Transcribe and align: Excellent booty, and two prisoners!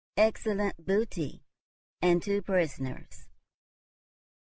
Excellent 0.17 0.83
booty, 0.83 1.43
and 2.01 2.23
two 2.23 2.41
prisoners! 2.41 3.27